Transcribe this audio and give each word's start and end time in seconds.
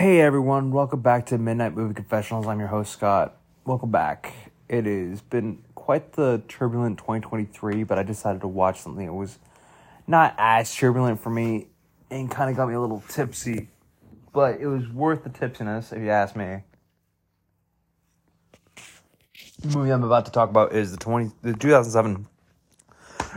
Hey 0.00 0.20
everyone, 0.20 0.70
welcome 0.70 1.00
back 1.00 1.26
to 1.26 1.38
Midnight 1.38 1.74
Movie 1.74 1.92
Confessionals. 1.92 2.46
I'm 2.46 2.60
your 2.60 2.68
host 2.68 2.92
Scott. 2.92 3.36
Welcome 3.64 3.90
back. 3.90 4.32
It 4.68 4.86
has 4.86 5.22
been 5.22 5.64
quite 5.74 6.12
the 6.12 6.40
turbulent 6.46 6.98
2023, 6.98 7.82
but 7.82 7.98
I 7.98 8.04
decided 8.04 8.42
to 8.42 8.46
watch 8.46 8.80
something 8.80 9.06
that 9.06 9.12
was 9.12 9.40
not 10.06 10.36
as 10.38 10.72
turbulent 10.72 11.20
for 11.20 11.30
me 11.30 11.66
and 12.12 12.30
kind 12.30 12.48
of 12.48 12.56
got 12.56 12.68
me 12.68 12.74
a 12.74 12.80
little 12.80 13.02
tipsy. 13.08 13.70
But 14.32 14.60
it 14.60 14.68
was 14.68 14.88
worth 14.88 15.24
the 15.24 15.30
tipsiness, 15.30 15.92
if 15.92 16.00
you 16.00 16.10
ask 16.10 16.36
me. 16.36 16.62
The 19.58 19.76
movie 19.76 19.90
I'm 19.90 20.04
about 20.04 20.26
to 20.26 20.30
talk 20.30 20.48
about 20.48 20.74
is 20.74 20.92
the 20.92 20.98
20 20.98 21.32
the 21.42 21.54
2007 21.54 22.24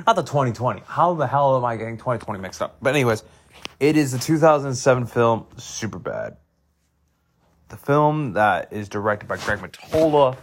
not 0.05 0.15
the 0.15 0.21
2020. 0.21 0.83
How 0.85 1.15
the 1.15 1.25
hell 1.25 1.57
am 1.57 1.65
I 1.65 1.75
getting 1.75 1.97
2020 1.97 2.39
mixed 2.39 2.61
up? 2.61 2.77
But 2.83 2.91
anyways, 2.91 3.23
it 3.79 3.97
is 3.97 4.11
the 4.11 4.19
2007 4.19 5.07
film 5.07 5.47
Superbad. 5.55 6.37
The 7.71 7.77
film 7.77 8.33
that 8.33 8.73
is 8.73 8.89
directed 8.89 9.29
by 9.29 9.37
Greg 9.37 9.59
Mottola, 9.59 10.35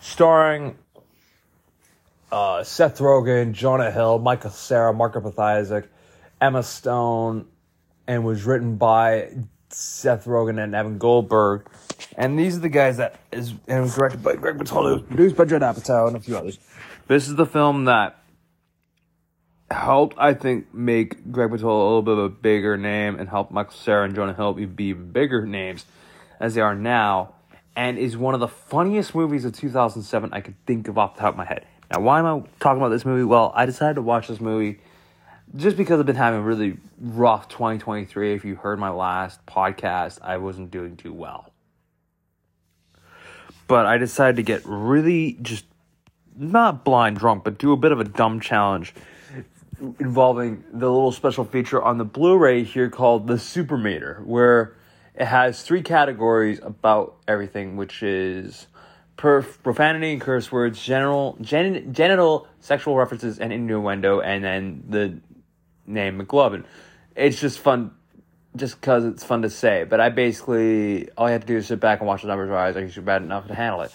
starring 0.00 0.76
uh, 2.32 2.64
Seth 2.64 2.98
Rogen, 2.98 3.52
Jonah 3.52 3.92
Hill, 3.92 4.18
Michael 4.18 4.50
Cera, 4.50 4.92
Mark 4.92 5.14
Isaac, 5.38 5.88
Emma 6.40 6.64
Stone, 6.64 7.46
and 8.08 8.24
was 8.24 8.42
written 8.42 8.78
by 8.78 9.30
Seth 9.68 10.24
Rogen 10.24 10.60
and 10.60 10.74
Evan 10.74 10.98
Goldberg. 10.98 11.68
And 12.16 12.36
these 12.36 12.56
are 12.56 12.60
the 12.60 12.68
guys 12.68 12.96
that 12.96 13.20
is 13.30 13.54
and 13.68 13.82
was 13.82 13.94
directed 13.94 14.20
by 14.24 14.34
Greg 14.34 14.58
Mottola, 14.58 14.98
it 14.98 15.06
produced 15.06 15.36
by 15.36 15.44
Judd 15.44 15.62
Apatow 15.62 16.08
and 16.08 16.16
a 16.16 16.20
few 16.20 16.36
others. 16.36 16.58
This 17.06 17.28
is 17.28 17.36
the 17.36 17.46
film 17.46 17.84
that 17.84 18.18
helped, 19.70 20.16
I 20.18 20.34
think, 20.34 20.74
make 20.74 21.30
Greg 21.30 21.50
Mottola 21.50 21.62
a 21.62 21.84
little 21.84 22.02
bit 22.02 22.18
of 22.18 22.24
a 22.24 22.28
bigger 22.28 22.76
name 22.76 23.20
and 23.20 23.28
help 23.28 23.52
Michael 23.52 23.72
Cera 23.72 24.04
and 24.04 24.16
Jonah 24.16 24.34
Hill 24.34 24.54
be 24.54 24.92
bigger 24.94 25.46
names 25.46 25.86
as 26.40 26.54
they 26.54 26.60
are 26.60 26.74
now, 26.74 27.34
and 27.74 27.98
is 27.98 28.16
one 28.16 28.34
of 28.34 28.40
the 28.40 28.48
funniest 28.48 29.14
movies 29.14 29.44
of 29.44 29.52
2007 29.52 30.30
I 30.32 30.40
could 30.40 30.54
think 30.66 30.88
of 30.88 30.98
off 30.98 31.16
the 31.16 31.20
top 31.22 31.34
of 31.34 31.38
my 31.38 31.44
head. 31.44 31.66
Now, 31.90 32.00
why 32.00 32.18
am 32.18 32.26
I 32.26 32.42
talking 32.60 32.80
about 32.80 32.88
this 32.88 33.04
movie? 33.04 33.24
Well, 33.24 33.52
I 33.54 33.66
decided 33.66 33.94
to 33.94 34.02
watch 34.02 34.28
this 34.28 34.40
movie 34.40 34.80
just 35.56 35.76
because 35.76 36.00
I've 36.00 36.06
been 36.06 36.16
having 36.16 36.40
a 36.40 36.42
really 36.42 36.78
rough 36.98 37.48
2023. 37.48 38.34
If 38.34 38.44
you 38.44 38.56
heard 38.56 38.78
my 38.78 38.90
last 38.90 39.44
podcast, 39.46 40.18
I 40.22 40.38
wasn't 40.38 40.70
doing 40.70 40.96
too 40.96 41.12
well. 41.12 41.52
But 43.66 43.86
I 43.86 43.98
decided 43.98 44.36
to 44.36 44.42
get 44.42 44.62
really 44.64 45.38
just 45.42 45.64
not 46.36 46.84
blind 46.84 47.18
drunk, 47.18 47.44
but 47.44 47.58
do 47.58 47.72
a 47.72 47.76
bit 47.76 47.92
of 47.92 48.00
a 48.00 48.04
dumb 48.04 48.40
challenge 48.40 48.94
involving 49.98 50.64
the 50.72 50.90
little 50.90 51.12
special 51.12 51.44
feature 51.44 51.82
on 51.82 51.98
the 51.98 52.04
Blu-ray 52.04 52.64
here 52.64 52.88
called 52.88 53.26
the 53.26 53.34
Supermeter, 53.34 54.24
where 54.24 54.74
it 55.14 55.26
has 55.26 55.62
three 55.62 55.82
categories 55.82 56.60
about 56.62 57.16
everything, 57.28 57.76
which 57.76 58.02
is 58.02 58.66
perf- 59.18 59.62
profanity 59.62 60.12
and 60.12 60.20
curse 60.20 60.50
words, 60.50 60.82
general 60.82 61.36
gen- 61.40 61.92
genital 61.92 62.48
sexual 62.60 62.96
references, 62.96 63.38
and 63.38 63.52
innuendo, 63.52 64.20
and 64.20 64.42
then 64.42 64.84
the 64.88 65.20
name 65.86 66.20
McLovin. 66.20 66.64
It's 67.14 67.40
just 67.40 67.58
fun, 67.58 67.92
just 68.56 68.80
because 68.80 69.04
it's 69.04 69.22
fun 69.22 69.42
to 69.42 69.50
say. 69.50 69.84
But 69.84 70.00
I 70.00 70.08
basically 70.08 71.10
all 71.10 71.26
I 71.26 71.32
had 71.32 71.42
to 71.42 71.46
do 71.46 71.56
is 71.56 71.66
sit 71.66 71.80
back 71.80 72.00
and 72.00 72.08
watch 72.08 72.22
the 72.22 72.28
numbers 72.28 72.48
rise. 72.48 72.76
I 72.76 72.80
you're 72.80 73.04
bad 73.04 73.22
enough 73.22 73.48
to 73.48 73.54
handle 73.54 73.82
it. 73.82 73.92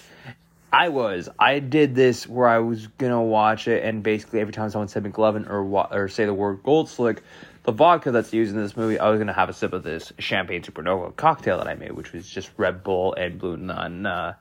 I 0.72 0.90
was. 0.90 1.30
I 1.40 1.60
did 1.60 1.96
this 1.96 2.28
where 2.28 2.48
I 2.48 2.60
was 2.60 2.88
gonna 2.88 3.24
watch 3.24 3.68
it, 3.68 3.84
and 3.84 4.04
basically 4.04 4.42
every 4.42 4.54
time 4.54 4.70
someone 4.70 4.90
said 4.90 5.04
McLovin 5.04 5.50
or 5.50 5.64
or 5.92 6.08
say 6.10 6.26
the 6.26 6.34
word 6.34 6.62
Gold 6.64 6.90
Slick, 6.90 7.24
the 7.68 7.74
vodka 7.74 8.12
that's 8.12 8.32
used 8.32 8.56
in 8.56 8.62
this 8.62 8.78
movie, 8.78 8.98
I 8.98 9.10
was 9.10 9.20
gonna 9.20 9.34
have 9.34 9.50
a 9.50 9.54
sip 9.54 9.74
of 9.74 9.84
this 9.84 10.14
champagne 10.20 10.62
supernova 10.62 11.14
cocktail 11.18 11.58
that 11.58 11.68
I 11.68 11.76
made, 11.76 11.92
which 11.92 12.14
was 12.14 12.28
just 12.28 12.50
Red 12.56 12.82
Bull 12.82 13.14
and 13.16 13.38
Blue 13.38 13.58
Nun 13.58 14.06
uh, 14.06 14.36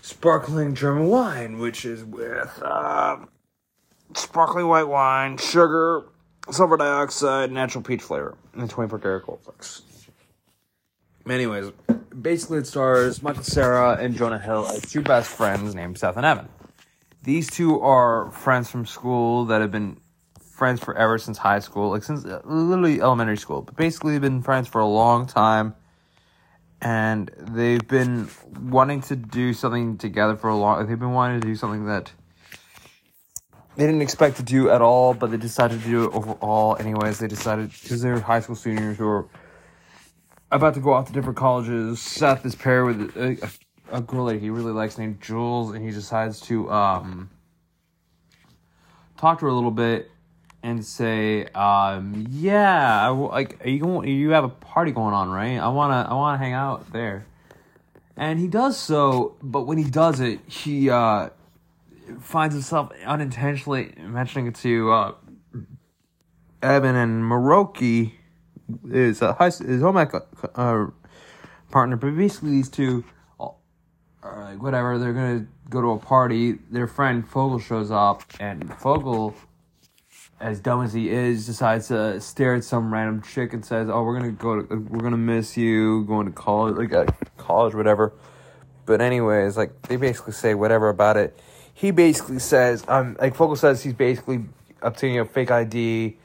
sparkling 0.00 0.74
German 0.74 1.08
wine, 1.08 1.58
which 1.58 1.84
is 1.84 2.02
with 2.02 2.62
uh, 2.64 3.18
sparkling 4.14 4.66
white 4.66 4.88
wine, 4.88 5.36
sugar, 5.36 6.04
sulfur 6.50 6.78
dioxide, 6.78 7.52
natural 7.52 7.84
peach 7.84 8.00
flavor, 8.00 8.34
and 8.54 8.70
24 8.70 8.98
karat 8.98 9.26
gold 9.26 9.42
flakes. 9.42 9.82
Anyways, 11.28 11.70
basically 12.18 12.60
it 12.60 12.66
stars 12.66 13.22
Michael 13.22 13.42
Cera 13.42 13.98
and 14.00 14.16
Jonah 14.16 14.38
Hill 14.38 14.66
as 14.68 14.90
two 14.90 15.02
best 15.02 15.28
friends 15.28 15.74
named 15.74 15.98
Seth 15.98 16.16
and 16.16 16.24
Evan. 16.24 16.48
These 17.22 17.50
two 17.50 17.78
are 17.82 18.30
friends 18.30 18.70
from 18.70 18.86
school 18.86 19.44
that 19.44 19.60
have 19.60 19.70
been 19.70 20.00
friends 20.60 20.78
forever 20.78 21.16
since 21.16 21.38
high 21.38 21.58
school, 21.58 21.88
like 21.88 22.02
since 22.02 22.22
uh, 22.26 22.42
literally 22.44 23.00
elementary 23.00 23.38
school, 23.38 23.62
but 23.62 23.76
basically 23.76 24.18
been 24.18 24.42
friends 24.42 24.68
for 24.68 24.82
a 24.82 24.86
long 24.86 25.26
time. 25.26 25.74
And 26.82 27.30
they've 27.38 27.86
been 27.88 28.28
wanting 28.60 29.00
to 29.08 29.16
do 29.16 29.54
something 29.54 29.96
together 29.96 30.36
for 30.36 30.50
a 30.50 30.56
long. 30.56 30.86
They've 30.86 30.98
been 30.98 31.14
wanting 31.14 31.40
to 31.40 31.46
do 31.46 31.54
something 31.56 31.86
that 31.86 32.12
they 33.76 33.86
didn't 33.86 34.02
expect 34.02 34.36
to 34.36 34.42
do 34.42 34.68
at 34.68 34.82
all, 34.82 35.14
but 35.14 35.30
they 35.30 35.38
decided 35.38 35.80
to 35.80 35.88
do 35.88 36.04
it 36.04 36.14
overall. 36.14 36.76
Anyways, 36.78 37.18
they 37.20 37.26
decided 37.26 37.70
because 37.70 38.02
they're 38.02 38.20
high 38.20 38.40
school 38.40 38.54
seniors 38.54 38.98
who 38.98 39.08
are 39.08 39.28
about 40.50 40.74
to 40.74 40.80
go 40.80 40.92
off 40.92 41.06
to 41.06 41.12
different 41.14 41.38
colleges. 41.38 42.02
Seth 42.02 42.44
is 42.44 42.54
paired 42.54 42.84
with 42.84 43.16
a, 43.16 43.50
a, 43.90 43.96
a 43.96 44.00
girl 44.02 44.26
that 44.26 44.40
he 44.40 44.50
really 44.50 44.72
likes 44.72 44.98
named 44.98 45.22
Jules, 45.22 45.74
and 45.74 45.82
he 45.82 45.90
decides 45.90 46.38
to 46.42 46.70
um, 46.70 47.30
talk 49.16 49.38
to 49.38 49.46
her 49.46 49.50
a 49.50 49.54
little 49.54 49.70
bit 49.70 50.10
and 50.62 50.84
say, 50.84 51.46
um, 51.46 52.26
"Yeah, 52.30 53.06
I, 53.06 53.08
like 53.08 53.60
you 53.64 53.78
going, 53.78 54.08
you 54.08 54.30
have 54.30 54.44
a 54.44 54.48
party 54.48 54.92
going 54.92 55.14
on, 55.14 55.30
right? 55.30 55.58
I 55.58 55.68
wanna 55.68 56.06
I 56.08 56.14
wanna 56.14 56.38
hang 56.38 56.52
out 56.52 56.92
there." 56.92 57.26
And 58.16 58.38
he 58.38 58.48
does 58.48 58.76
so, 58.76 59.36
but 59.42 59.62
when 59.62 59.78
he 59.78 59.84
does 59.84 60.20
it, 60.20 60.40
he 60.46 60.90
uh, 60.90 61.30
finds 62.20 62.54
himself 62.54 62.92
unintentionally 63.06 63.94
mentioning 63.98 64.48
it 64.48 64.56
to 64.56 64.92
uh, 64.92 65.14
Evan 66.62 66.96
and 66.96 67.24
Maroki 67.24 68.12
is 68.90 69.22
a 69.22 69.32
high 69.32 69.46
his 69.46 69.80
home 69.80 69.96
ec 69.96 70.12
uh, 70.54 70.86
partner, 71.70 71.96
but 71.96 72.16
basically 72.16 72.50
these 72.50 72.68
two 72.68 73.04
are 74.22 74.44
like 74.44 74.62
whatever. 74.62 74.98
They're 74.98 75.12
gonna 75.12 75.46
go 75.68 75.80
to 75.80 75.90
a 75.92 75.98
party. 75.98 76.58
Their 76.70 76.86
friend 76.86 77.28
Fogell 77.28 77.62
shows 77.62 77.90
up, 77.90 78.22
and 78.38 78.68
Fogell, 78.70 79.34
as 80.40 80.60
dumb 80.60 80.82
as 80.82 80.92
he 80.92 81.10
is, 81.10 81.46
decides 81.46 81.88
to 81.88 82.20
stare 82.20 82.54
at 82.54 82.64
some 82.64 82.92
random 82.92 83.22
chick 83.22 83.52
and 83.52 83.64
says, 83.64 83.88
"Oh, 83.90 84.02
we're 84.02 84.18
gonna 84.18 84.32
go. 84.32 84.62
To, 84.62 84.76
we're 84.76 85.00
gonna 85.02 85.16
miss 85.16 85.56
you 85.56 86.04
going 86.04 86.26
to 86.26 86.32
college, 86.32 86.76
like 86.76 86.92
uh, 86.92 87.06
college, 87.36 87.74
whatever." 87.74 88.12
But 88.86 89.00
anyways, 89.00 89.56
like 89.56 89.82
they 89.82 89.96
basically 89.96 90.32
say 90.32 90.54
whatever 90.54 90.88
about 90.88 91.16
it. 91.16 91.38
He 91.72 91.92
basically 91.92 92.40
says, 92.40 92.84
um, 92.88 93.16
like 93.20 93.36
Fogell 93.36 93.56
says, 93.56 93.82
he's 93.82 93.94
basically 93.94 94.44
obtaining 94.82 95.20
a 95.20 95.24
fake 95.24 95.50
ID 95.50 96.16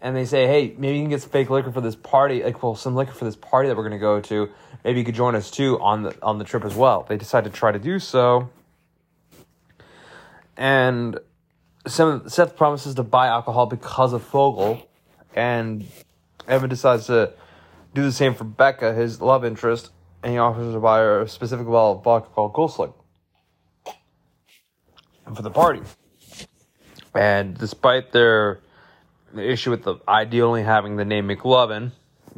and 0.00 0.16
they 0.16 0.24
say, 0.24 0.46
hey, 0.46 0.74
maybe 0.78 0.96
you 0.96 1.02
can 1.02 1.10
get 1.10 1.22
some 1.22 1.30
fake 1.30 1.50
liquor 1.50 1.72
for 1.72 1.80
this 1.80 1.96
party, 1.96 2.42
like 2.42 2.62
well, 2.62 2.74
some 2.74 2.94
liquor 2.94 3.12
for 3.12 3.24
this 3.24 3.36
party 3.36 3.68
that 3.68 3.76
we're 3.76 3.82
gonna 3.82 3.98
go 3.98 4.20
to. 4.20 4.48
Maybe 4.84 5.00
you 5.00 5.04
could 5.04 5.14
join 5.14 5.34
us 5.34 5.50
too 5.50 5.78
on 5.80 6.02
the 6.04 6.16
on 6.22 6.38
the 6.38 6.44
trip 6.44 6.64
as 6.64 6.74
well. 6.74 7.04
They 7.08 7.16
decide 7.16 7.44
to 7.44 7.50
try 7.50 7.72
to 7.72 7.78
do 7.78 7.98
so, 7.98 8.48
and 10.56 11.18
Seth 11.88 12.56
promises 12.56 12.94
to 12.96 13.02
buy 13.02 13.28
alcohol 13.28 13.66
because 13.66 14.12
of 14.12 14.28
Fogell, 14.28 14.86
and 15.34 15.86
Evan 16.46 16.70
decides 16.70 17.06
to 17.06 17.32
do 17.94 18.02
the 18.02 18.12
same 18.12 18.34
for 18.34 18.44
Becca, 18.44 18.94
his 18.94 19.20
love 19.20 19.44
interest, 19.44 19.90
and 20.22 20.32
he 20.32 20.38
offers 20.38 20.72
to 20.72 20.80
buy 20.80 20.98
her 20.98 21.22
a 21.22 21.28
specific 21.28 21.66
bottle 21.66 21.98
of 21.98 22.04
vodka 22.04 22.28
called 22.34 22.52
Gold 22.52 22.72
Slick 22.72 22.90
for 25.34 25.42
the 25.42 25.50
party. 25.50 25.82
And 27.14 27.56
despite 27.56 28.12
their 28.12 28.60
the 29.34 29.48
issue 29.48 29.70
with 29.70 29.84
the 29.84 29.96
ID 30.06 30.42
only 30.42 30.62
having 30.62 30.96
the 30.96 31.04
name 31.04 31.28
McLovin. 31.28 31.92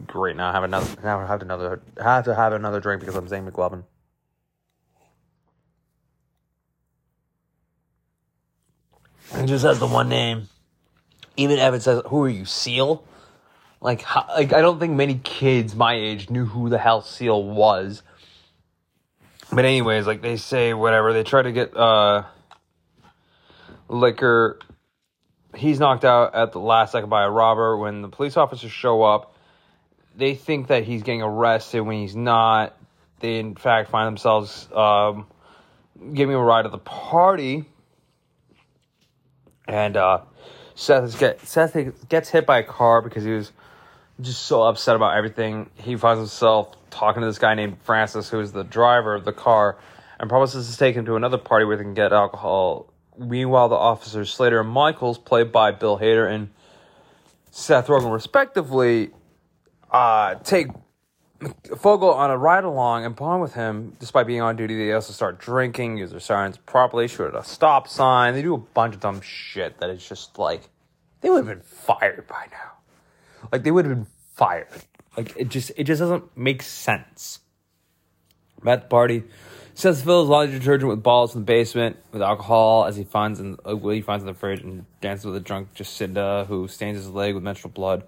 Great, 0.06 0.36
now 0.36 0.48
I 0.48 0.52
have 0.52 0.64
another. 0.64 1.00
Now 1.02 1.20
I 1.20 1.26
have 1.26 1.42
another. 1.42 1.82
Have 2.02 2.24
to 2.24 2.34
have 2.34 2.52
another 2.52 2.80
drink 2.80 3.00
because 3.00 3.16
I'm 3.16 3.28
saying 3.28 3.46
McLovin. 3.46 3.84
It 9.34 9.46
just 9.46 9.64
has 9.64 9.78
the 9.78 9.86
one 9.86 10.08
name. 10.08 10.48
Even 11.36 11.58
Evan 11.58 11.80
says, 11.80 12.02
"Who 12.06 12.24
are 12.24 12.28
you, 12.28 12.44
Seal?" 12.44 13.04
Like, 13.80 14.02
how, 14.02 14.26
like 14.28 14.52
I 14.52 14.60
don't 14.60 14.78
think 14.78 14.94
many 14.94 15.20
kids 15.22 15.74
my 15.74 15.94
age 15.94 16.28
knew 16.28 16.44
who 16.44 16.68
the 16.68 16.78
hell 16.78 17.02
Seal 17.02 17.42
was. 17.42 18.02
But 19.52 19.64
anyways, 19.64 20.06
like 20.06 20.20
they 20.22 20.36
say, 20.36 20.74
whatever 20.74 21.12
they 21.12 21.24
try 21.24 21.42
to 21.42 21.52
get 21.52 21.76
uh 21.76 22.24
liquor 23.88 24.58
he's 25.56 25.80
knocked 25.80 26.04
out 26.04 26.34
at 26.34 26.52
the 26.52 26.60
last 26.60 26.92
second 26.92 27.10
by 27.10 27.24
a 27.24 27.30
robber. 27.30 27.76
When 27.76 28.02
the 28.02 28.08
police 28.08 28.36
officers 28.36 28.70
show 28.70 29.02
up, 29.02 29.34
they 30.16 30.34
think 30.34 30.68
that 30.68 30.84
he's 30.84 31.02
getting 31.02 31.22
arrested 31.22 31.80
when 31.80 32.00
he's 32.00 32.16
not. 32.16 32.76
They, 33.20 33.38
in 33.38 33.54
fact, 33.54 33.90
find 33.90 34.06
themselves 34.06 34.68
um, 34.72 35.26
giving 36.14 36.34
him 36.34 36.40
a 36.40 36.44
ride 36.44 36.62
to 36.62 36.68
the 36.68 36.78
party. 36.78 37.64
And 39.66 39.96
uh, 39.96 40.22
Seth, 40.74 41.18
get, 41.18 41.40
Seth 41.46 41.76
gets 42.08 42.28
hit 42.30 42.46
by 42.46 42.58
a 42.58 42.62
car 42.62 43.02
because 43.02 43.24
he 43.24 43.32
was 43.32 43.52
just 44.20 44.42
so 44.42 44.62
upset 44.62 44.96
about 44.96 45.16
everything. 45.16 45.70
He 45.76 45.96
finds 45.96 46.18
himself 46.20 46.76
talking 46.90 47.20
to 47.20 47.26
this 47.26 47.38
guy 47.38 47.54
named 47.54 47.78
Francis, 47.82 48.28
who 48.28 48.40
is 48.40 48.52
the 48.52 48.64
driver 48.64 49.14
of 49.14 49.24
the 49.24 49.32
car, 49.32 49.78
and 50.18 50.28
promises 50.28 50.70
to 50.70 50.76
take 50.76 50.94
him 50.94 51.06
to 51.06 51.16
another 51.16 51.38
party 51.38 51.64
where 51.64 51.76
they 51.76 51.84
can 51.84 51.94
get 51.94 52.12
alcohol. 52.12 52.92
Meanwhile, 53.18 53.68
the 53.68 53.76
officers 53.76 54.32
Slater 54.32 54.60
and 54.60 54.68
Michaels, 54.68 55.18
played 55.18 55.52
by 55.52 55.72
Bill 55.72 55.98
Hader 55.98 56.30
and 56.30 56.50
Seth 57.50 57.86
Rogen, 57.88 58.12
respectively, 58.12 59.10
uh, 59.90 60.36
take 60.36 60.68
Fogell 61.40 62.14
on 62.14 62.30
a 62.30 62.36
ride 62.36 62.64
along 62.64 63.06
and 63.06 63.16
bond 63.16 63.40
with 63.40 63.54
him. 63.54 63.96
Despite 63.98 64.26
being 64.26 64.42
on 64.42 64.56
duty, 64.56 64.76
they 64.76 64.92
also 64.92 65.12
start 65.12 65.38
drinking, 65.38 65.96
use 65.96 66.10
their 66.10 66.20
sirens 66.20 66.58
properly, 66.58 67.08
shoot 67.08 67.28
at 67.28 67.34
a 67.34 67.42
stop 67.42 67.88
sign. 67.88 68.34
They 68.34 68.42
do 68.42 68.54
a 68.54 68.58
bunch 68.58 68.94
of 68.94 69.00
dumb 69.00 69.22
shit 69.22 69.78
that 69.78 69.88
is 69.88 70.06
just 70.06 70.38
like 70.38 70.68
they 71.22 71.30
would 71.30 71.38
have 71.38 71.46
been 71.46 71.62
fired 71.62 72.26
by 72.26 72.46
now. 72.50 72.72
Like 73.50 73.62
they 73.62 73.70
would 73.70 73.86
have 73.86 73.94
been 73.94 74.06
fired. 74.34 74.68
Like 75.16 75.34
it 75.36 75.48
just 75.48 75.72
it 75.76 75.84
just 75.84 76.00
doesn't 76.00 76.36
make 76.36 76.62
sense. 76.62 77.40
At 78.66 78.82
the 78.82 78.88
party, 78.88 79.24
Seth 79.74 80.04
fills 80.04 80.28
laundry 80.28 80.58
detergent 80.58 80.90
with 80.90 81.02
balls 81.02 81.34
in 81.34 81.40
the 81.40 81.46
basement 81.46 81.96
with 82.12 82.20
alcohol 82.20 82.84
as 82.84 82.96
he 82.96 83.04
finds 83.04 83.40
in 83.40 83.56
uh, 83.64 83.76
he 83.76 84.02
finds 84.02 84.22
in 84.22 84.26
the 84.26 84.34
fridge 84.34 84.60
and 84.60 84.84
dances 85.00 85.24
with 85.24 85.36
a 85.36 85.40
drunk 85.40 85.74
Jacinda 85.74 86.46
who 86.46 86.68
stains 86.68 86.98
his 86.98 87.08
leg 87.08 87.34
with 87.34 87.42
menstrual 87.42 87.72
blood. 87.72 88.04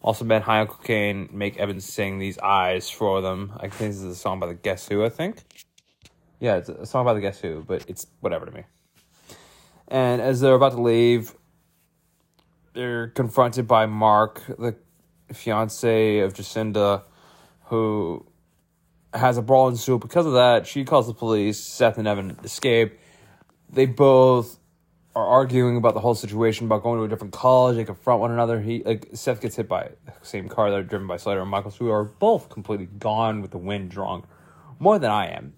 Also, 0.00 0.24
men 0.24 0.42
high 0.42 0.60
on 0.60 0.66
cocaine 0.68 1.28
make 1.32 1.56
Evan 1.56 1.80
sing 1.80 2.18
these 2.18 2.38
eyes 2.38 2.88
for 2.88 3.20
them. 3.20 3.52
I 3.56 3.68
think 3.68 3.92
this 3.92 3.96
is 3.96 4.04
a 4.04 4.14
song 4.14 4.38
by 4.38 4.46
the 4.46 4.54
Guess 4.54 4.88
Who. 4.88 5.04
I 5.04 5.08
think. 5.08 5.42
Yeah, 6.40 6.56
it's 6.56 6.68
a 6.68 6.86
song 6.86 7.04
by 7.04 7.14
the 7.14 7.20
Guess 7.20 7.40
Who, 7.40 7.64
but 7.66 7.84
it's 7.88 8.06
whatever 8.20 8.46
to 8.46 8.52
me. 8.52 8.62
And 9.88 10.20
as 10.20 10.40
they're 10.40 10.54
about 10.54 10.72
to 10.72 10.80
leave, 10.80 11.34
they're 12.74 13.08
confronted 13.08 13.66
by 13.66 13.86
Mark, 13.86 14.42
the 14.46 14.76
fiance 15.32 16.20
of 16.20 16.32
Jacinda, 16.32 17.02
who 17.64 18.24
has 19.12 19.36
a 19.36 19.42
brawl 19.42 19.68
ensue. 19.68 19.98
Because 19.98 20.26
of 20.26 20.34
that, 20.34 20.66
she 20.66 20.84
calls 20.84 21.06
the 21.06 21.14
police. 21.14 21.58
Seth 21.58 21.98
and 21.98 22.06
Evan 22.06 22.36
escape. 22.44 22.98
They 23.70 23.86
both 23.86 24.57
are 25.18 25.26
arguing 25.26 25.76
about 25.76 25.94
the 25.94 26.00
whole 26.00 26.14
situation, 26.14 26.66
about 26.66 26.84
going 26.84 27.00
to 27.00 27.04
a 27.04 27.08
different 27.08 27.32
college. 27.32 27.76
They 27.76 27.84
confront 27.84 28.20
one 28.20 28.30
another. 28.30 28.60
He 28.60 28.84
like 28.84 29.08
Seth 29.14 29.40
gets 29.40 29.56
hit 29.56 29.66
by 29.68 29.90
the 30.06 30.12
same 30.22 30.48
car 30.48 30.70
that 30.70 30.76
are 30.76 30.84
driven 30.84 31.08
by 31.08 31.16
Slater 31.16 31.40
and 31.40 31.50
Michaels, 31.50 31.76
who 31.76 31.90
are 31.90 32.04
both 32.04 32.48
completely 32.48 32.86
gone 32.86 33.42
with 33.42 33.50
the 33.50 33.58
wind, 33.58 33.90
drunk, 33.90 34.26
more 34.78 35.00
than 35.00 35.10
I 35.10 35.26
am. 35.26 35.54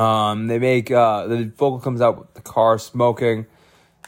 Um, 0.00 0.46
they 0.46 0.58
make 0.58 0.90
uh, 0.90 1.26
the 1.26 1.52
Fogell 1.56 1.82
comes 1.82 2.02
out 2.02 2.18
with 2.18 2.34
the 2.34 2.42
car 2.42 2.78
smoking 2.78 3.46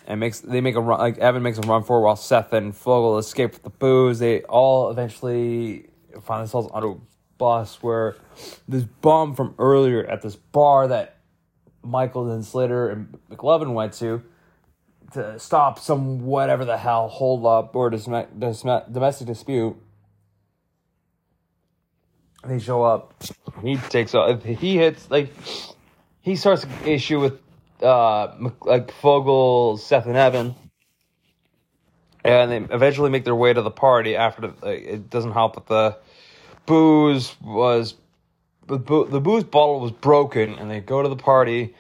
and 0.06 0.20
makes 0.20 0.40
they 0.40 0.60
make 0.60 0.74
a 0.74 0.82
run 0.82 0.98
like 0.98 1.16
Evan 1.16 1.42
makes 1.42 1.56
a 1.56 1.62
run 1.62 1.82
for 1.82 1.98
it 1.98 2.02
while 2.02 2.16
Seth 2.16 2.52
and 2.52 2.74
Fogell 2.74 3.18
escape 3.18 3.54
with 3.54 3.62
the 3.62 3.70
booze. 3.70 4.18
They 4.18 4.42
all 4.42 4.90
eventually 4.90 5.86
find 6.22 6.42
themselves 6.42 6.68
on 6.72 6.84
a 6.84 6.94
bus 7.38 7.82
where 7.82 8.16
this 8.68 8.84
bum 8.84 9.34
from 9.34 9.54
earlier 9.58 10.04
at 10.04 10.20
this 10.20 10.36
bar 10.36 10.88
that 10.88 11.20
Michael 11.82 12.30
and 12.30 12.44
Slater 12.44 12.90
and 12.90 13.18
McLovin 13.30 13.72
went 13.72 13.94
to 13.94 14.22
to 15.12 15.38
stop 15.38 15.78
some 15.78 16.25
whatever 16.25 16.64
the 16.64 16.76
hell 16.76 17.08
hold 17.08 17.46
up 17.46 17.75
or 17.75 17.90
domestic 17.90 19.26
dispute. 19.26 19.76
They 22.44 22.58
show 22.58 22.82
up. 22.82 23.14
He 23.62 23.76
takes 23.76 24.14
off. 24.14 24.44
He 24.44 24.76
hits 24.76 25.10
like 25.10 25.32
he 26.20 26.37
starts 26.37 26.64
an 26.64 26.70
issue 26.84 27.20
with 27.20 27.40
uh, 27.82 28.50
like 28.60 28.93
Fogell, 29.00 29.78
Seth, 29.78 30.06
and 30.06 30.16
Evan, 30.16 30.55
and 32.25 32.50
they 32.50 32.75
eventually 32.75 33.11
make 33.11 33.25
their 33.25 33.34
way 33.34 33.52
to 33.52 33.62
the 33.62 33.70
party. 33.70 34.14
After 34.14 34.49
the, 34.49 34.94
it 34.94 35.11
doesn't 35.11 35.32
help 35.32 35.54
that 35.54 35.66
the 35.66 35.96
booze 36.66 37.34
was 37.43 37.94
the 38.69 38.78
booze 38.78 39.44
bottle 39.44 39.81
was 39.81 39.93
broken, 39.93 40.54
and 40.54 40.70
they 40.70 40.81
go 40.81 41.02
to 41.02 41.08
the 41.08 41.16
party. 41.16 41.75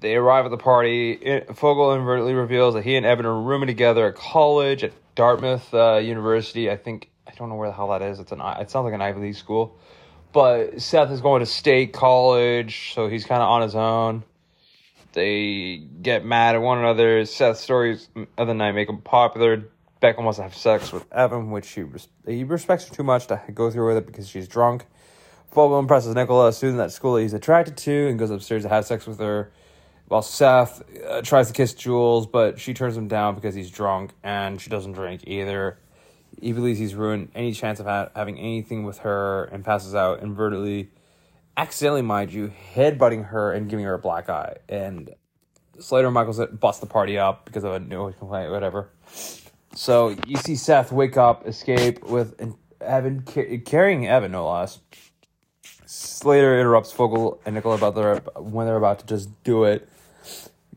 They 0.00 0.16
arrive 0.16 0.44
at 0.44 0.50
the 0.50 0.58
party. 0.58 1.16
Fogell 1.16 1.94
inadvertently 1.94 2.34
reveals 2.34 2.74
that 2.74 2.84
he 2.84 2.96
and 2.96 3.06
Evan 3.06 3.26
are 3.26 3.40
rooming 3.40 3.68
together 3.68 4.06
at 4.06 4.16
college 4.16 4.84
at 4.84 4.92
Dartmouth 5.14 5.72
uh, 5.72 5.96
University. 5.96 6.70
I 6.70 6.76
think 6.76 7.10
I 7.26 7.32
don't 7.36 7.48
know 7.48 7.54
where 7.54 7.68
the 7.68 7.74
hell 7.74 7.88
that 7.88 8.02
is. 8.02 8.18
It's 8.18 8.32
an 8.32 8.40
it 8.40 8.70
sounds 8.70 8.84
like 8.84 8.94
an 8.94 9.00
Ivy 9.00 9.20
League 9.20 9.36
school, 9.36 9.78
but 10.32 10.80
Seth 10.80 11.10
is 11.10 11.20
going 11.20 11.40
to 11.40 11.46
state 11.46 11.92
college, 11.92 12.92
so 12.94 13.08
he's 13.08 13.24
kind 13.24 13.42
of 13.42 13.48
on 13.48 13.62
his 13.62 13.74
own. 13.74 14.24
They 15.12 15.76
get 16.02 16.24
mad 16.24 16.56
at 16.56 16.60
one 16.60 16.78
another. 16.78 17.24
Seth's 17.24 17.60
stories 17.60 18.08
of 18.36 18.46
the 18.48 18.54
night 18.54 18.72
make 18.72 18.88
him 18.88 18.98
popular. 18.98 19.70
Becca 20.00 20.20
wants 20.20 20.36
to 20.36 20.42
have 20.42 20.54
sex 20.56 20.92
with 20.92 21.10
Evan, 21.12 21.50
which 21.50 21.70
he, 21.70 21.82
res- 21.82 22.08
he 22.26 22.44
respects 22.44 22.88
her 22.88 22.94
too 22.94 23.04
much 23.04 23.28
to 23.28 23.40
go 23.54 23.70
through 23.70 23.86
with 23.86 23.96
it 23.96 24.06
because 24.06 24.28
she's 24.28 24.48
drunk. 24.48 24.84
Fogell 25.54 25.78
impresses 25.78 26.14
Nicola, 26.14 26.48
a 26.48 26.52
student 26.52 26.80
at 26.80 26.90
school 26.90 27.14
that 27.14 27.22
he's 27.22 27.32
attracted 27.32 27.76
to, 27.78 28.08
and 28.08 28.18
goes 28.18 28.30
upstairs 28.30 28.64
to 28.64 28.68
have 28.68 28.84
sex 28.84 29.06
with 29.06 29.20
her. 29.20 29.52
While 30.06 30.22
Seth 30.22 30.82
uh, 31.08 31.22
tries 31.22 31.48
to 31.48 31.54
kiss 31.54 31.74
Jules, 31.74 32.26
but 32.26 32.60
she 32.60 32.74
turns 32.74 32.96
him 32.96 33.08
down 33.08 33.34
because 33.34 33.54
he's 33.54 33.70
drunk 33.70 34.12
and 34.22 34.60
she 34.60 34.70
doesn't 34.70 34.92
drink 34.92 35.22
either. 35.26 35.78
He 36.40 36.52
believes 36.52 36.78
he's 36.78 36.94
ruined 36.94 37.30
any 37.34 37.52
chance 37.52 37.80
of 37.80 37.86
ha- 37.86 38.10
having 38.14 38.38
anything 38.38 38.84
with 38.84 38.98
her 38.98 39.44
and 39.44 39.64
passes 39.64 39.94
out 39.94 40.20
invertedly 40.20 40.88
accidentally, 41.56 42.02
mind 42.02 42.32
you, 42.32 42.52
headbutting 42.74 43.26
her 43.26 43.52
and 43.52 43.68
giving 43.68 43.84
her 43.84 43.94
a 43.94 43.98
black 43.98 44.28
eye. 44.28 44.56
And 44.68 45.14
Slater 45.78 46.08
and 46.08 46.14
Michaels 46.14 46.40
bust 46.52 46.80
the 46.80 46.86
party 46.86 47.18
up 47.18 47.44
because 47.44 47.64
of 47.64 47.72
a 47.72 47.80
noise 47.80 48.14
complaint, 48.18 48.50
whatever. 48.50 48.90
So 49.74 50.16
you 50.26 50.36
see 50.36 50.56
Seth 50.56 50.92
wake 50.92 51.16
up, 51.16 51.46
escape 51.46 52.04
with 52.04 52.34
Evan 52.80 53.22
carrying 53.64 54.06
Evan, 54.06 54.32
no 54.32 54.50
less. 54.50 54.80
Slater 55.86 56.58
interrupts 56.58 56.92
Fogell 56.92 57.38
and 57.44 57.54
Nicola 57.54 57.76
about 57.76 57.94
their 57.94 58.16
when 58.40 58.66
they're 58.66 58.76
about 58.76 59.00
to 59.00 59.06
just 59.06 59.42
do 59.44 59.64
it, 59.64 59.88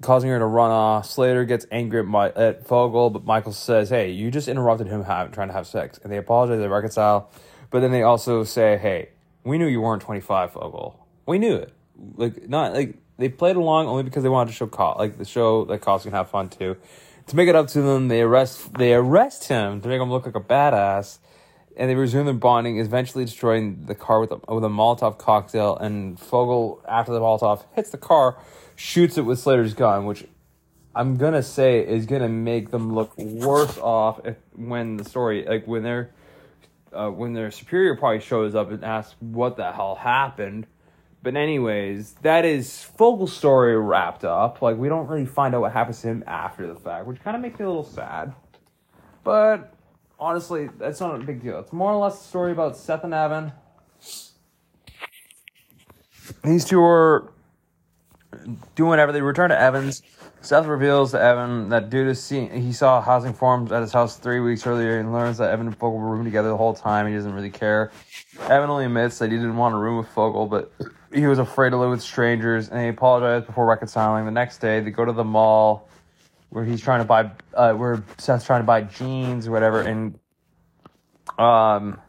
causing 0.01 0.29
her 0.29 0.39
to 0.39 0.45
run 0.45 0.71
off. 0.71 1.09
Slater 1.09 1.45
gets 1.45 1.65
angry 1.71 1.99
at, 1.99 2.05
My, 2.05 2.29
at 2.29 2.65
Fogell, 2.65 3.11
but 3.11 3.25
Michael 3.25 3.53
says, 3.53 3.89
"Hey, 3.89 4.11
you 4.11 4.31
just 4.31 4.47
interrupted 4.47 4.87
him 4.87 5.03
have, 5.03 5.31
trying 5.31 5.47
to 5.47 5.53
have 5.53 5.67
sex," 5.67 5.99
and 6.03 6.11
they 6.11 6.17
apologize. 6.17 6.59
They 6.59 6.67
reconcile, 6.67 7.29
but 7.71 7.79
then 7.79 7.91
they 7.91 8.03
also 8.03 8.43
say, 8.43 8.77
"Hey, 8.77 9.09
we 9.43 9.57
knew 9.57 9.67
you 9.67 9.81
weren't 9.81 10.01
25, 10.01 10.51
Fogell. 10.51 10.95
We 11.25 11.39
knew 11.39 11.55
it. 11.55 11.73
Like 12.15 12.47
not 12.47 12.73
like 12.73 12.95
they 13.17 13.29
played 13.29 13.55
along 13.55 13.87
only 13.87 14.03
because 14.03 14.23
they 14.23 14.29
wanted 14.29 14.51
to 14.51 14.55
show 14.55 14.67
co- 14.67 14.95
like 14.97 15.17
the 15.17 15.25
show 15.25 15.65
that 15.65 15.81
cops 15.81 16.03
can 16.03 16.11
have 16.11 16.29
fun 16.29 16.49
too. 16.49 16.77
To 17.27 17.35
make 17.35 17.49
it 17.49 17.55
up 17.55 17.67
to 17.69 17.81
them, 17.81 18.07
they 18.07 18.21
arrest 18.21 18.73
they 18.75 18.93
arrest 18.93 19.47
him 19.47 19.81
to 19.81 19.87
make 19.87 19.99
him 19.99 20.11
look 20.11 20.25
like 20.25 20.35
a 20.35 20.41
badass, 20.41 21.19
and 21.75 21.89
they 21.89 21.95
resume 21.95 22.25
their 22.25 22.33
bonding, 22.33 22.79
eventually 22.79 23.25
destroying 23.25 23.85
the 23.85 23.95
car 23.95 24.19
with 24.19 24.31
a, 24.31 24.53
with 24.53 24.63
a 24.63 24.69
Molotov 24.69 25.17
cocktail. 25.17 25.75
And 25.77 26.17
Fogell, 26.17 26.81
after 26.87 27.11
the 27.11 27.19
Molotov 27.19 27.63
hits 27.73 27.89
the 27.89 27.97
car, 27.97 28.37
shoots 28.77 29.17
it 29.17 29.23
with 29.23 29.39
Slater's 29.39 29.73
gun, 29.73 30.05
which 30.05 30.25
I'm 30.95 31.17
gonna 31.17 31.43
say 31.43 31.85
is 31.85 32.05
gonna 32.05 32.29
make 32.29 32.71
them 32.71 32.93
look 32.93 33.17
worse 33.17 33.77
off 33.79 34.21
if, 34.25 34.37
when 34.55 34.97
the 34.97 35.03
story 35.03 35.45
like 35.45 35.67
when 35.67 35.83
they're 35.83 36.11
uh, 36.93 37.09
when 37.09 37.33
their 37.33 37.51
superior 37.51 37.95
probably 37.95 38.21
shows 38.21 38.55
up 38.55 38.71
and 38.71 38.85
asks 38.85 39.15
what 39.19 39.57
the 39.57 39.71
hell 39.71 39.95
happened. 39.95 40.67
But 41.23 41.35
anyways, 41.35 42.13
that 42.21 42.45
is 42.45 42.83
Fogell's 42.83 43.35
story 43.35 43.75
wrapped 43.75 44.23
up. 44.23 44.61
Like 44.61 44.77
we 44.77 44.87
don't 44.87 45.07
really 45.07 45.25
find 45.25 45.53
out 45.53 45.61
what 45.61 45.73
happens 45.73 45.99
to 46.01 46.07
him 46.07 46.23
after 46.25 46.67
the 46.67 46.75
fact, 46.75 47.07
which 47.07 47.19
kind 47.21 47.35
of 47.35 47.41
makes 47.41 47.59
me 47.59 47.65
a 47.65 47.67
little 47.67 47.83
sad. 47.83 48.33
But 49.23 49.73
honestly, 50.19 50.69
that's 50.77 51.01
not 51.01 51.19
a 51.19 51.23
big 51.23 51.41
deal. 51.41 51.59
It's 51.59 51.73
more 51.73 51.91
or 51.91 52.01
less 52.01 52.21
a 52.21 52.23
story 52.23 52.51
about 52.51 52.77
Seth 52.77 53.03
and 53.03 53.13
Evan. 53.13 53.51
These 56.43 56.65
two 56.65 56.81
are 56.81 57.33
doing 58.75 58.89
whatever. 58.89 59.11
They 59.11 59.21
return 59.21 59.49
to 59.49 59.59
Evans 59.59 60.03
Seth 60.41 60.65
reveals 60.65 61.11
to 61.11 61.21
Evan 61.21 61.69
that 61.69 61.89
due 61.89 62.05
to 62.05 62.15
seeing 62.15 62.49
he 62.61 62.71
saw 62.71 63.01
housing 63.01 63.33
forms 63.33 63.71
at 63.71 63.81
his 63.81 63.91
house 63.91 64.17
three 64.17 64.39
weeks 64.39 64.65
earlier 64.67 64.99
and 64.99 65.11
learns 65.11 65.39
that 65.39 65.51
Evan 65.51 65.67
and 65.67 65.77
Fogell 65.77 65.99
were 65.99 66.09
rooming 66.11 66.25
together 66.25 66.49
the 66.49 66.57
whole 66.57 66.73
time. 66.73 67.07
He 67.07 67.13
doesn't 67.13 67.33
really 67.33 67.49
care. 67.49 67.91
Evan 68.41 68.69
only 68.69 68.85
admits 68.85 69.19
that 69.19 69.31
he 69.31 69.37
didn't 69.37 69.57
want 69.57 69.73
to 69.73 69.77
room 69.77 69.97
with 69.97 70.07
Fogell, 70.13 70.49
but 70.49 70.71
he 71.11 71.25
was 71.25 71.39
afraid 71.39 71.71
to 71.71 71.77
live 71.77 71.89
with 71.89 72.01
strangers, 72.01 72.69
and 72.69 72.79
he 72.81 72.87
apologized 72.87 73.47
before 73.47 73.65
reconciling. 73.65 74.25
The 74.25 74.31
next 74.31 74.59
day, 74.59 74.79
they 74.79 74.91
go 74.91 75.05
to 75.05 75.11
the 75.11 75.23
mall 75.23 75.89
where 76.49 76.63
he's 76.63 76.81
trying 76.81 76.99
to 76.99 77.05
buy, 77.05 77.31
uh, 77.53 77.73
where 77.73 78.03
Seth's 78.17 78.45
trying 78.45 78.61
to 78.61 78.65
buy 78.65 78.81
jeans 78.81 79.47
or 79.47 79.51
whatever, 79.51 79.81
and 79.81 80.19
um, 81.37 81.99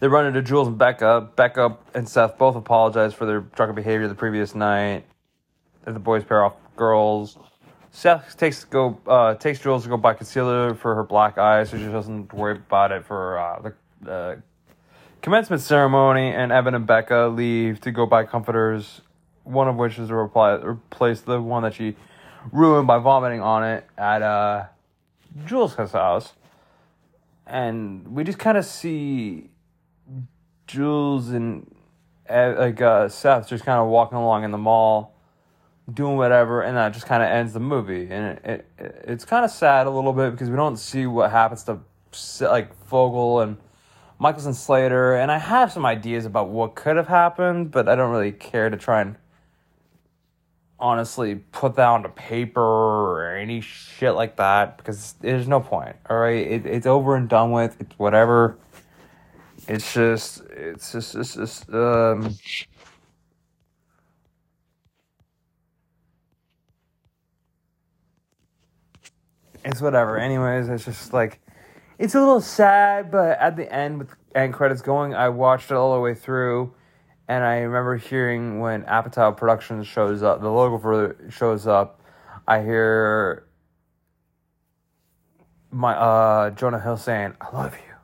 they 0.00 0.08
run 0.08 0.26
into 0.26 0.42
Jules 0.42 0.66
and 0.66 0.78
Becca. 0.78 1.28
Becca 1.36 1.76
and 1.94 2.08
Seth 2.08 2.38
both 2.38 2.56
apologize 2.56 3.12
for 3.12 3.26
their 3.26 3.40
drunken 3.40 3.76
behavior 3.76 4.08
the 4.08 4.14
previous 4.14 4.54
night. 4.54 5.04
The 5.92 6.00
boys 6.00 6.24
pair 6.24 6.44
off 6.44 6.54
girls. 6.76 7.38
Seth 7.92 8.36
takes 8.36 8.64
go 8.64 9.00
uh, 9.06 9.34
takes 9.34 9.58
Jules 9.58 9.82
to 9.82 9.88
go 9.88 9.96
buy 9.96 10.14
concealer 10.14 10.74
for 10.74 10.94
her 10.94 11.02
black 11.04 11.38
eyes, 11.38 11.70
so 11.70 11.78
she 11.78 11.86
doesn't 11.86 12.32
worry 12.32 12.56
about 12.56 12.92
it 12.92 13.04
for 13.04 13.38
uh, 13.38 13.70
the 14.00 14.10
uh, 14.10 14.36
commencement 15.22 15.60
ceremony. 15.62 16.32
And 16.32 16.52
Evan 16.52 16.74
and 16.74 16.86
Becca 16.86 17.32
leave 17.34 17.80
to 17.80 17.90
go 17.90 18.06
buy 18.06 18.24
comforters, 18.24 19.00
one 19.44 19.68
of 19.68 19.76
which 19.76 19.98
is 19.98 20.08
to 20.08 20.14
reply, 20.14 20.52
replace 20.52 21.20
the 21.22 21.40
one 21.40 21.64
that 21.64 21.74
she 21.74 21.96
ruined 22.52 22.86
by 22.86 22.98
vomiting 22.98 23.40
on 23.40 23.64
it 23.64 23.86
at 23.98 24.22
uh, 24.22 24.66
Jules' 25.44 25.74
house. 25.74 26.32
and 27.46 28.06
we 28.14 28.24
just 28.24 28.38
kind 28.38 28.56
of 28.56 28.64
see 28.64 29.50
Jules 30.66 31.30
and 31.30 31.74
uh, 32.28 32.54
like 32.56 32.80
uh, 32.80 33.08
Seth 33.08 33.48
just 33.48 33.64
kind 33.64 33.80
of 33.80 33.88
walking 33.88 34.16
along 34.16 34.44
in 34.44 34.52
the 34.52 34.58
mall, 34.58 35.14
doing 35.92 36.16
whatever, 36.16 36.62
and 36.62 36.76
that 36.76 36.92
just 36.92 37.06
kind 37.06 37.22
of 37.22 37.28
ends 37.28 37.52
the 37.52 37.60
movie. 37.60 38.08
And 38.10 38.38
it, 38.38 38.66
it 38.78 39.04
it's 39.04 39.24
kind 39.24 39.44
of 39.44 39.50
sad 39.50 39.86
a 39.86 39.90
little 39.90 40.12
bit 40.12 40.32
because 40.32 40.50
we 40.50 40.56
don't 40.56 40.76
see 40.76 41.06
what 41.06 41.30
happens 41.30 41.64
to 41.64 41.78
like 42.40 42.88
Fogell 42.88 43.42
and 43.42 43.56
Michaelson 44.18 44.54
Slater. 44.54 45.14
And 45.14 45.30
I 45.30 45.38
have 45.38 45.72
some 45.72 45.86
ideas 45.86 46.26
about 46.26 46.48
what 46.48 46.74
could 46.74 46.96
have 46.96 47.08
happened, 47.08 47.70
but 47.70 47.88
I 47.88 47.94
don't 47.94 48.10
really 48.10 48.32
care 48.32 48.70
to 48.70 48.76
try 48.76 49.00
and 49.00 49.16
honestly 50.78 51.34
put 51.34 51.76
that 51.76 51.86
onto 51.86 52.08
paper 52.08 52.60
or 52.60 53.36
any 53.36 53.60
shit 53.60 54.14
like 54.14 54.36
that 54.36 54.78
because 54.78 55.14
there's 55.20 55.46
no 55.46 55.60
point. 55.60 55.96
All 56.08 56.18
right, 56.18 56.46
it, 56.46 56.66
it's 56.66 56.86
over 56.86 57.16
and 57.16 57.28
done 57.28 57.52
with. 57.52 57.76
It's 57.80 57.98
whatever. 57.98 58.58
It's 59.68 59.92
just, 59.92 60.40
it's 60.50 60.92
just, 60.92 61.14
it's 61.14 61.34
just, 61.34 61.70
um. 61.70 62.34
It's 69.64 69.80
whatever. 69.80 70.18
Anyways, 70.18 70.68
it's 70.68 70.84
just 70.84 71.12
like, 71.12 71.40
it's 71.98 72.14
a 72.14 72.18
little 72.18 72.40
sad, 72.40 73.10
but 73.10 73.38
at 73.38 73.56
the 73.56 73.72
end 73.72 73.98
with 73.98 74.14
end 74.34 74.54
credits 74.54 74.82
going, 74.82 75.14
I 75.14 75.28
watched 75.28 75.70
it 75.70 75.74
all 75.74 75.94
the 75.94 76.00
way 76.00 76.14
through 76.14 76.74
and 77.30 77.44
I 77.44 77.58
remember 77.58 77.96
hearing 77.96 78.58
when 78.58 78.82
Apatow 78.82 79.36
Productions 79.36 79.86
shows 79.86 80.20
up, 80.20 80.40
the 80.40 80.50
logo 80.50 80.78
for 80.78 81.16
shows 81.30 81.64
up, 81.68 82.02
I 82.48 82.60
hear 82.60 83.46
my 85.70 85.94
uh, 85.94 86.50
Jonah 86.50 86.80
Hill 86.80 86.96
saying, 86.96 87.34
"I 87.40 87.56
love 87.56 87.74
you," 87.74 87.94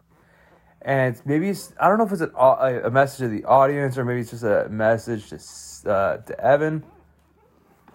and 0.80 1.12
it's 1.12 1.26
maybe 1.26 1.48
it's, 1.48 1.72
I 1.80 1.88
don't 1.88 1.98
know 1.98 2.06
if 2.06 2.12
it's 2.12 2.22
a, 2.22 2.82
a 2.84 2.90
message 2.92 3.18
to 3.18 3.28
the 3.28 3.44
audience 3.46 3.98
or 3.98 4.04
maybe 4.04 4.20
it's 4.20 4.30
just 4.30 4.44
a 4.44 4.68
message 4.70 5.28
to 5.30 5.90
uh, 5.90 6.18
to 6.18 6.40
Evan. 6.40 6.84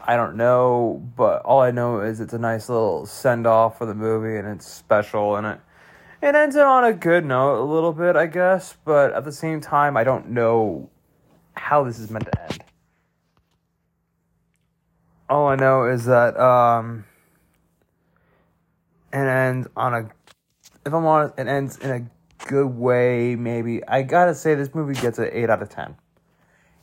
I 0.04 0.16
don't 0.16 0.36
know, 0.36 1.02
but 1.16 1.44
all 1.44 1.62
I 1.62 1.72
know 1.72 2.02
is 2.02 2.20
it's 2.20 2.34
a 2.34 2.40
nice 2.40 2.70
little 2.70 3.06
send 3.06 3.46
off 3.46 3.78
for 3.78 3.86
the 3.86 3.94
movie 3.94 4.38
and 4.38 4.48
it's 4.48 4.66
special 4.66 5.36
and 5.36 5.46
it 5.46 5.60
it 6.22 6.36
ends 6.36 6.56
it 6.56 6.64
on 6.64 6.84
a 6.84 6.94
good 6.94 7.26
note 7.26 7.62
a 7.62 7.66
little 7.66 7.94
bit, 7.94 8.16
I 8.16 8.28
guess, 8.28 8.76
but 8.86 9.12
at 9.14 9.26
the 9.26 9.32
same 9.32 9.60
time 9.60 9.98
I 9.98 10.04
don't 10.04 10.30
know 10.30 10.90
how 11.54 11.84
this 11.84 12.00
is 12.00 12.10
meant 12.10 12.26
to 12.26 12.42
end. 12.44 12.64
All 15.30 15.48
I 15.48 15.56
know 15.56 15.86
is 15.86 16.06
that 16.06 16.38
um, 16.40 17.06
it 19.14 19.18
ends 19.18 19.68
on 19.76 19.94
a. 19.94 20.10
If 20.86 20.94
I'm 20.94 21.06
honest, 21.06 21.36
it 21.38 21.48
ends 21.48 21.78
in 21.78 21.90
a 21.90 22.46
good 22.48 22.68
way. 22.68 23.36
Maybe 23.36 23.86
I 23.88 24.02
gotta 24.02 24.36
say 24.36 24.56
this 24.56 24.76
movie 24.76 24.94
gets 24.94 25.20
an 25.20 25.30
eight 25.32 25.50
out 25.50 25.62
of 25.62 25.70
ten, 25.70 25.96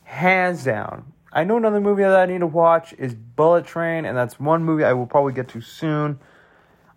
hands 0.03 0.63
down. 0.63 1.13
I 1.31 1.43
know 1.43 1.57
another 1.57 1.79
movie 1.79 2.01
that 2.01 2.19
I 2.19 2.25
need 2.25 2.39
to 2.39 2.47
watch 2.47 2.93
is 2.97 3.13
Bullet 3.13 3.65
Train, 3.65 4.05
and 4.05 4.17
that's 4.17 4.39
one 4.39 4.63
movie 4.63 4.83
I 4.83 4.93
will 4.93 5.05
probably 5.05 5.33
get 5.33 5.47
to 5.49 5.61
soon. 5.61 6.19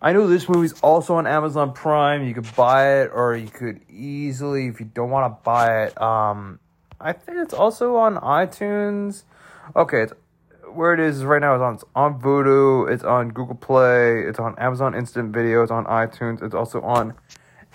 I 0.01 0.11
know 0.11 0.27
this 0.27 0.49
movie's 0.49 0.73
also 0.81 1.15
on 1.15 1.27
Amazon 1.27 1.71
Prime. 1.71 2.23
You 2.23 2.33
could 2.33 2.53
buy 2.55 3.01
it, 3.01 3.11
or 3.13 3.35
you 3.35 3.47
could 3.47 3.81
easily, 3.89 4.67
if 4.67 4.79
you 4.79 4.87
don't 4.87 5.11
want 5.11 5.31
to 5.31 5.43
buy 5.43 5.83
it, 5.83 6.01
um, 6.01 6.59
I 6.99 7.13
think 7.13 7.37
it's 7.37 7.53
also 7.53 7.95
on 7.95 8.15
iTunes. 8.17 9.23
Okay, 9.75 10.01
it's, 10.01 10.13
where 10.73 10.93
it 10.93 10.99
is 10.99 11.23
right 11.23 11.39
now 11.39 11.55
is 11.55 11.61
on 11.61 11.75
it's 11.75 11.83
on 11.95 12.19
Vudu, 12.19 12.91
it's 12.91 13.03
on 13.03 13.29
Google 13.29 13.55
Play, 13.55 14.23
it's 14.23 14.39
on 14.39 14.57
Amazon 14.57 14.95
Instant 14.95 15.31
Video, 15.31 15.61
it's 15.61 15.71
on 15.71 15.85
iTunes, 15.85 16.41
it's 16.41 16.55
also 16.55 16.81
on 16.81 17.13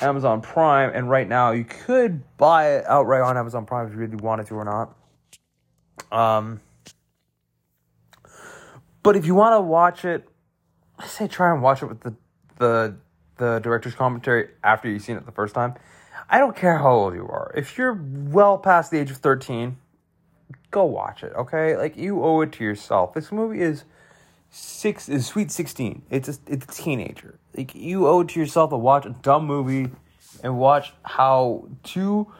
Amazon 0.00 0.40
Prime, 0.40 0.90
and 0.92 1.08
right 1.08 1.28
now 1.28 1.52
you 1.52 1.64
could 1.64 2.22
buy 2.36 2.72
it 2.72 2.84
outright 2.86 3.22
on 3.22 3.36
Amazon 3.36 3.64
Prime 3.64 3.86
if 3.86 3.92
you 3.92 3.98
really 4.00 4.16
wanted 4.16 4.46
to 4.48 4.54
or 4.54 4.64
not. 4.64 4.97
Um, 6.10 6.60
but 9.02 9.16
if 9.16 9.26
you 9.26 9.34
want 9.34 9.54
to 9.54 9.60
watch 9.60 10.04
it, 10.04 10.28
I 10.98 11.06
say 11.06 11.28
try 11.28 11.52
and 11.52 11.62
watch 11.62 11.82
it 11.82 11.86
with 11.86 12.00
the 12.00 12.14
the 12.58 12.96
the 13.36 13.60
director's 13.60 13.94
commentary 13.94 14.48
after 14.62 14.88
you've 14.88 15.02
seen 15.02 15.16
it 15.16 15.24
the 15.24 15.32
first 15.32 15.54
time. 15.54 15.74
I 16.28 16.38
don't 16.38 16.56
care 16.56 16.78
how 16.78 16.90
old 16.90 17.14
you 17.14 17.26
are. 17.28 17.52
If 17.56 17.78
you're 17.78 17.98
well 18.02 18.58
past 18.58 18.90
the 18.90 18.98
age 18.98 19.10
of 19.10 19.16
13, 19.18 19.78
go 20.70 20.84
watch 20.84 21.22
it, 21.22 21.32
okay? 21.34 21.76
Like 21.76 21.96
you 21.96 22.22
owe 22.22 22.42
it 22.42 22.52
to 22.52 22.64
yourself. 22.64 23.14
This 23.14 23.32
movie 23.32 23.60
is 23.60 23.84
six 24.50 25.08
is 25.08 25.26
sweet 25.26 25.50
16. 25.50 26.02
It's 26.10 26.28
a, 26.28 26.34
it's 26.46 26.64
a 26.64 26.82
teenager. 26.82 27.38
Like 27.56 27.74
you 27.74 28.06
owe 28.06 28.20
it 28.20 28.28
to 28.30 28.40
yourself 28.40 28.70
to 28.70 28.76
watch 28.76 29.06
a 29.06 29.10
dumb 29.10 29.46
movie 29.46 29.90
and 30.42 30.58
watch 30.58 30.92
how 31.02 31.68
two 31.82 32.30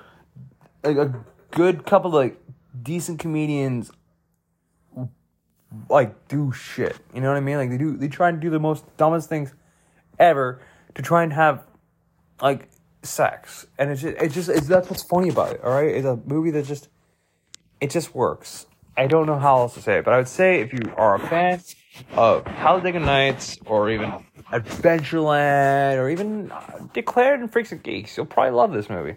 like 0.85 0.97
a 0.97 1.15
good 1.51 1.85
couple 1.87 2.09
of 2.09 2.15
like 2.15 2.41
decent 2.83 3.19
comedians 3.19 3.91
like 5.89 6.29
do 6.29 6.53
shit. 6.53 6.97
You 7.15 7.21
know 7.21 7.29
what 7.29 7.37
I 7.37 7.41
mean? 7.41 7.57
Like 7.57 7.71
they 7.71 7.79
do 7.79 7.97
they 7.97 8.09
try 8.09 8.29
and 8.29 8.41
do 8.41 8.51
the 8.51 8.59
most 8.59 8.85
dumbest 8.97 9.29
things 9.29 9.55
ever 10.19 10.61
to 10.95 11.03
try 11.03 11.23
and 11.23 11.33
have 11.33 11.65
like 12.41 12.69
sex, 13.03 13.67
and 13.79 13.91
it's 13.91 14.03
just, 14.03 14.17
it's 14.17 14.35
just 14.35 14.49
it's, 14.49 14.67
that's 14.67 14.89
what's 14.91 15.03
funny 15.03 15.29
about 15.29 15.53
it. 15.53 15.61
All 15.63 15.73
right, 15.73 15.95
it's 15.95 16.07
a 16.07 16.19
movie 16.27 16.51
that 16.53 16.67
just 16.67 16.89
it 17.81 17.91
just 17.91 18.15
works. 18.15 18.67
I 18.97 19.07
don't 19.07 19.27
know 19.27 19.39
how 19.39 19.59
else 19.59 19.75
to 19.75 19.83
say 19.83 19.99
it, 19.99 20.05
but 20.05 20.15
I 20.15 20.17
would 20.17 20.29
say 20.29 20.61
if 20.61 20.73
you 20.73 20.93
are 20.97 21.15
a 21.15 21.21
fan 21.21 21.61
of 22.15 22.45
Talladega 22.45 22.99
Nights 22.99 23.59
or 23.65 23.91
even 23.91 24.13
Adventureland 24.53 25.99
or 25.99 26.09
even 26.09 26.51
uh, 26.51 26.81
Declared 26.95 27.39
and 27.39 27.53
Freaks 27.53 27.71
and 27.71 27.83
Geeks, 27.83 28.17
you'll 28.17 28.27
probably 28.27 28.53
love 28.53 28.73
this 28.73 28.91
movie. 28.91 29.17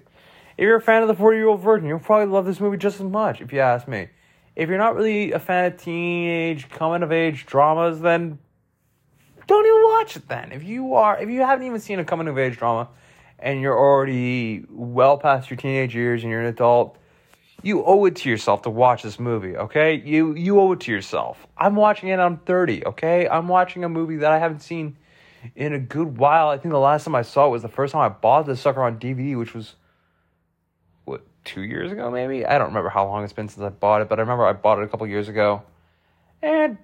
If 0.62 0.68
you're 0.68 0.76
a 0.76 0.82
fan 0.82 1.02
of 1.02 1.08
the 1.08 1.16
40 1.16 1.38
year 1.40 1.48
old 1.48 1.60
virgin, 1.60 1.88
you'll 1.88 1.98
probably 1.98 2.28
love 2.28 2.46
this 2.46 2.60
movie 2.60 2.78
just 2.78 3.00
as 3.00 3.08
much, 3.08 3.42
if 3.42 3.52
you 3.52 3.62
ask 3.62 3.88
me. 3.88 4.10
If 4.56 4.70
you're 4.70 4.78
not 4.78 4.96
really 4.96 5.32
a 5.32 5.40
fan 5.40 5.66
of 5.66 5.82
teenage 5.82 6.70
coming 6.70 7.02
of 7.02 7.12
age 7.12 7.48
dramas, 7.48 8.00
then 8.00 8.38
don't 9.48 9.66
even 9.66 9.84
watch 9.86 10.16
it 10.18 10.28
then. 10.28 10.52
If 10.52 10.64
you 10.64 10.94
are 10.94 11.20
if 11.20 11.30
you 11.30 11.40
haven't 11.40 11.66
even 11.66 11.80
seen 11.80 11.98
a 11.98 12.06
coming 12.06 12.28
of 12.28 12.38
age 12.38 12.58
drama, 12.58 12.90
and 13.40 13.60
you're 13.60 13.76
already 13.76 14.64
well 14.70 15.18
past 15.18 15.50
your 15.50 15.58
teenage 15.58 15.96
years 15.96 16.22
and 16.22 16.30
you're 16.30 16.42
an 16.42 16.46
adult, 16.46 16.96
you 17.64 17.84
owe 17.84 18.06
it 18.06 18.18
to 18.18 18.30
yourself 18.30 18.62
to 18.62 18.70
watch 18.70 19.02
this 19.02 19.20
movie, 19.20 19.58
okay? 19.58 19.96
You 19.96 20.36
you 20.36 20.60
owe 20.60 20.74
it 20.74 20.82
to 20.82 20.92
yourself. 20.92 21.48
I'm 21.58 21.76
watching 21.76 22.10
it, 22.10 22.20
I'm 22.20 22.38
30, 22.38 22.86
okay? 22.86 23.28
I'm 23.28 23.48
watching 23.48 23.84
a 23.84 23.90
movie 23.90 24.18
that 24.18 24.32
I 24.32 24.38
haven't 24.38 24.60
seen 24.60 25.00
in 25.56 25.74
a 25.74 25.80
good 25.80 26.20
while. 26.20 26.50
I 26.50 26.60
think 26.60 26.72
the 26.72 26.78
last 26.78 27.06
time 27.06 27.16
I 27.16 27.24
saw 27.24 27.48
it 27.48 27.50
was 27.50 27.64
the 27.64 27.68
first 27.68 27.94
time 27.94 28.04
I 28.04 28.10
bought 28.10 28.46
this 28.46 28.62
sucker 28.62 28.84
on 28.84 29.00
DVD, 29.00 29.36
which 29.36 29.56
was 29.56 29.74
2 31.46 31.62
years 31.62 31.92
ago 31.92 32.12
maybe? 32.12 32.46
I 32.46 32.58
don't 32.58 32.68
remember 32.68 32.90
how 32.90 33.08
long 33.08 33.24
it's 33.24 33.34
been 33.34 33.50
since 33.50 33.64
I 33.64 33.70
bought 33.70 34.02
it, 34.02 34.10
but 34.10 34.20
I 34.20 34.22
remember 34.22 34.46
I 34.46 34.54
bought 34.54 34.80
it 34.80 34.84
a 34.84 34.88
couple 34.88 35.08
years 35.08 35.28
ago. 35.28 35.64
And 36.42 36.78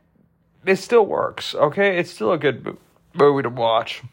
it 0.66 0.78
still 0.78 1.06
works, 1.06 1.56
okay? 1.56 1.98
It's 1.98 2.12
still 2.12 2.32
a 2.32 2.38
good 2.38 2.78
movie 3.14 3.44
to 3.44 3.50
watch. 3.50 4.04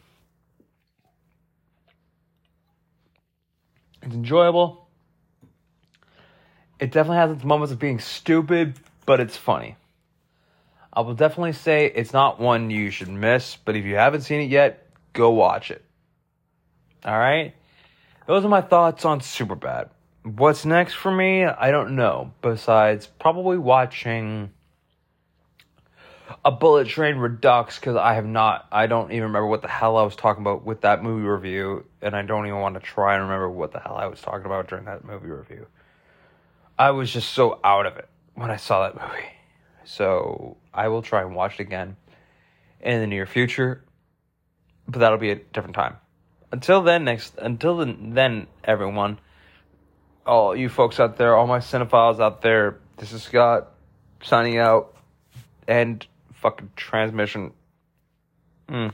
It's 4.02 4.14
enjoyable. 4.14 4.88
It 6.78 6.92
definitely 6.92 7.16
has 7.16 7.30
its 7.30 7.44
moments 7.44 7.72
of 7.72 7.78
being 7.78 7.98
stupid, 7.98 8.74
but 9.06 9.20
it's 9.20 9.36
funny. 9.36 9.76
I 10.92 11.00
will 11.00 11.14
definitely 11.14 11.54
say 11.54 11.86
it's 11.86 12.12
not 12.12 12.38
one 12.38 12.70
you 12.70 12.90
should 12.90 13.08
miss, 13.08 13.56
but 13.56 13.74
if 13.76 13.84
you 13.84 13.96
haven't 13.96 14.20
seen 14.20 14.40
it 14.40 14.50
yet, 14.50 14.86
go 15.12 15.30
watch 15.30 15.70
it. 15.70 15.84
All 17.04 17.18
right? 17.18 17.54
Those 18.26 18.44
are 18.44 18.48
my 18.48 18.60
thoughts 18.60 19.04
on 19.04 19.20
Superbad. 19.20 19.88
What's 20.24 20.64
next 20.64 20.94
for 20.94 21.12
me? 21.12 21.44
I 21.44 21.70
don't 21.70 21.96
know. 21.96 22.32
Besides 22.40 23.06
probably 23.06 23.58
watching 23.58 24.50
a 26.42 26.50
Bullet 26.50 26.88
Train 26.88 27.16
Redux 27.16 27.78
because 27.78 27.96
I 27.96 28.14
have 28.14 28.24
not, 28.24 28.66
I 28.72 28.86
don't 28.86 29.12
even 29.12 29.24
remember 29.24 29.46
what 29.46 29.60
the 29.60 29.68
hell 29.68 29.98
I 29.98 30.02
was 30.02 30.16
talking 30.16 30.42
about 30.42 30.64
with 30.64 30.80
that 30.80 31.02
movie 31.02 31.26
review, 31.26 31.84
and 32.00 32.16
I 32.16 32.22
don't 32.22 32.46
even 32.46 32.58
want 32.58 32.74
to 32.76 32.80
try 32.80 33.16
and 33.16 33.24
remember 33.24 33.50
what 33.50 33.72
the 33.72 33.80
hell 33.80 33.96
I 33.96 34.06
was 34.06 34.18
talking 34.22 34.46
about 34.46 34.66
during 34.68 34.86
that 34.86 35.04
movie 35.04 35.28
review. 35.28 35.66
I 36.78 36.92
was 36.92 37.12
just 37.12 37.34
so 37.34 37.60
out 37.62 37.84
of 37.84 37.98
it 37.98 38.08
when 38.34 38.50
I 38.50 38.56
saw 38.56 38.88
that 38.88 38.94
movie. 38.94 39.28
So 39.84 40.56
I 40.72 40.88
will 40.88 41.02
try 41.02 41.20
and 41.20 41.36
watch 41.36 41.60
it 41.60 41.64
again 41.64 41.96
in 42.80 43.00
the 43.00 43.06
near 43.06 43.26
future, 43.26 43.84
but 44.88 45.00
that'll 45.00 45.18
be 45.18 45.32
a 45.32 45.36
different 45.36 45.76
time. 45.76 45.98
Until 46.50 46.82
then, 46.82 47.04
next, 47.04 47.34
until 47.36 47.84
then, 47.84 48.46
everyone, 48.64 49.18
all 50.26 50.56
you 50.56 50.68
folks 50.68 51.00
out 51.00 51.16
there, 51.16 51.34
all 51.34 51.46
my 51.46 51.58
cinephiles 51.58 52.20
out 52.20 52.42
there, 52.42 52.78
this 52.96 53.12
is 53.12 53.22
Scott 53.22 53.70
signing 54.22 54.58
out 54.58 54.96
and 55.68 56.06
fucking 56.34 56.70
transmission. 56.76 57.52
Mm. 58.68 58.92